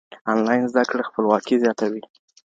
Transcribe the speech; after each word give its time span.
انلاين 0.31 0.63
زده 0.71 0.83
کړه 0.89 1.03
خپلواکي 1.09 1.55
زياتوي. 1.63 2.03